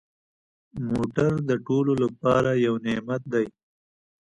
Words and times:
موټر 0.89 1.31
د 1.49 1.51
ټولو 1.67 1.93
لپاره 2.03 2.51
یو 2.65 2.73
نعمت 2.85 3.21
دی. 3.33 3.45